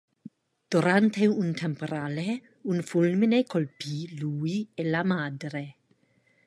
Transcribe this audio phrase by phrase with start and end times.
[0.71, 5.75] Durante un temporale un fulmine colpì lui e la madre.